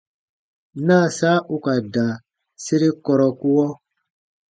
[0.85, 2.05] Naasa u ka da
[2.63, 3.65] sere kɔrɔkuɔ.